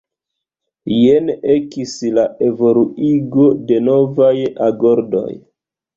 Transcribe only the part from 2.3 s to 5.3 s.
evoluigo de novaj agordoj.